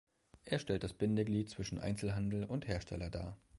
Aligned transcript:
Er 0.45 0.57
stellt 0.57 0.83
das 0.83 0.93
Bindeglied 0.95 1.51
zwischen 1.51 1.77
Einzelhandel 1.77 2.43
und 2.45 2.67
Hersteller 2.67 3.11
dar. 3.11 3.37